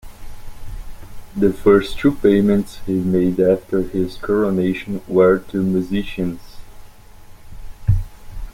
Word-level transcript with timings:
The 1.37 1.53
first 1.53 1.99
two 1.99 2.15
payments 2.15 2.79
he 2.87 2.93
made 2.93 3.39
after 3.39 3.83
his 3.83 4.17
coronation 4.17 5.03
were 5.07 5.37
to 5.37 5.61
musicians. 5.61 6.39